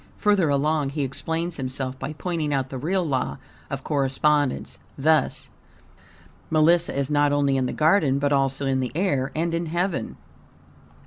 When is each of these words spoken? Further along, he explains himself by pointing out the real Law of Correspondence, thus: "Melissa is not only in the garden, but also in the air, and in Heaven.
Further 0.17 0.49
along, 0.49 0.89
he 0.89 1.03
explains 1.03 1.57
himself 1.57 1.99
by 1.99 2.13
pointing 2.13 2.51
out 2.51 2.71
the 2.71 2.79
real 2.79 3.05
Law 3.07 3.37
of 3.69 3.83
Correspondence, 3.83 4.79
thus: 4.97 5.49
"Melissa 6.49 6.97
is 6.97 7.11
not 7.11 7.31
only 7.31 7.55
in 7.55 7.67
the 7.67 7.71
garden, 7.71 8.17
but 8.17 8.33
also 8.33 8.65
in 8.65 8.79
the 8.79 8.91
air, 8.95 9.31
and 9.35 9.53
in 9.53 9.67
Heaven. 9.67 10.17